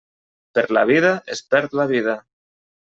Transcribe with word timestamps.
Per 0.59 0.63
la 0.79 0.83
vida, 0.93 1.13
es 1.37 1.45
perd 1.53 1.81
la 1.83 1.89
vida. 1.97 2.21